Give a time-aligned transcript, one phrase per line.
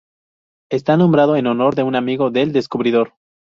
[0.71, 3.13] Está nombrado en honor de un amigo del descubridor.